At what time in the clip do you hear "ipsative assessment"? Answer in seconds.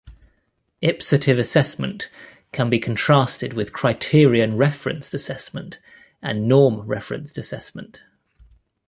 0.81-2.09